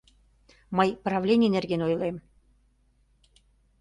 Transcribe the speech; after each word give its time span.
—Мый 0.77 0.89
правлений 1.05 1.53
нерген 1.55 1.81
ойлем... 1.87 2.15